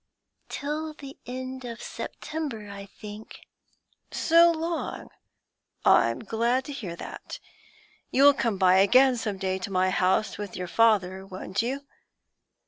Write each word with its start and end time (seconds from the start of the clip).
'Till 0.49 0.95
the 0.95 1.15
end 1.27 1.63
of 1.63 1.79
September, 1.79 2.67
I 2.71 2.87
think.' 2.87 3.41
'So 4.09 4.49
long? 4.51 5.09
I'm 5.85 6.23
glad 6.23 6.65
to 6.65 6.73
hear 6.73 6.95
that. 6.95 7.37
You 8.09 8.23
will 8.23 8.33
come 8.33 8.59
again 8.63 9.15
some 9.15 9.37
day 9.37 9.59
to 9.59 9.69
my 9.71 9.91
house 9.91 10.39
with 10.39 10.55
your 10.55 10.65
father, 10.67 11.23
won't 11.23 11.61
you?' 11.61 11.85